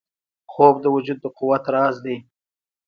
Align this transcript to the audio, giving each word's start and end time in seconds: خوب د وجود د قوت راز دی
خوب 0.51 0.75
د 0.81 0.85
وجود 0.95 1.17
د 1.21 1.25
قوت 1.37 1.63
راز 1.73 1.95
دی 2.05 2.17